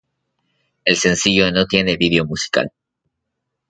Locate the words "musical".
2.25-2.71